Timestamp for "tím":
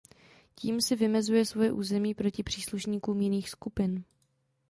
0.55-0.81